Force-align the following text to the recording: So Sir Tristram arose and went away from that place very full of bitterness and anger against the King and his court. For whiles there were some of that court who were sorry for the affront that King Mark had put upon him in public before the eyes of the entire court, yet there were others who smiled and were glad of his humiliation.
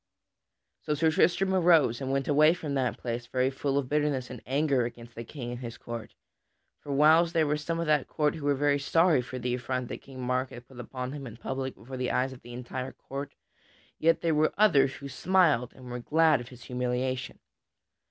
So 0.81 0.95
Sir 0.95 1.11
Tristram 1.11 1.53
arose 1.53 2.01
and 2.01 2.11
went 2.11 2.27
away 2.27 2.55
from 2.55 2.73
that 2.73 2.97
place 2.97 3.27
very 3.27 3.51
full 3.51 3.77
of 3.77 3.87
bitterness 3.87 4.31
and 4.31 4.41
anger 4.47 4.83
against 4.83 5.13
the 5.13 5.23
King 5.23 5.51
and 5.51 5.59
his 5.59 5.77
court. 5.77 6.15
For 6.79 6.91
whiles 6.91 7.33
there 7.33 7.45
were 7.45 7.55
some 7.55 7.79
of 7.79 7.85
that 7.85 8.07
court 8.07 8.33
who 8.33 8.45
were 8.45 8.79
sorry 8.79 9.21
for 9.21 9.37
the 9.37 9.53
affront 9.53 9.89
that 9.89 10.01
King 10.01 10.19
Mark 10.19 10.49
had 10.49 10.67
put 10.67 10.79
upon 10.79 11.11
him 11.11 11.27
in 11.27 11.37
public 11.37 11.75
before 11.75 11.97
the 11.97 12.09
eyes 12.09 12.33
of 12.33 12.41
the 12.41 12.51
entire 12.53 12.93
court, 12.93 13.35
yet 13.99 14.21
there 14.21 14.33
were 14.33 14.55
others 14.57 14.95
who 14.95 15.07
smiled 15.07 15.71
and 15.75 15.85
were 15.91 15.99
glad 15.99 16.41
of 16.41 16.49
his 16.49 16.63
humiliation. 16.63 17.37